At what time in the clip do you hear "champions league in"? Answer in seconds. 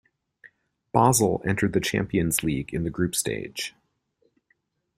1.79-2.85